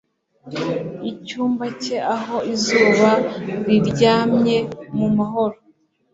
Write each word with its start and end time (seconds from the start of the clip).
Icyumba 1.11 1.65
cye 1.83 1.97
aho 2.15 2.37
izuba 2.53 3.09
riryamye 3.65 4.57
mu 4.97 5.07
mahoro 5.17 5.57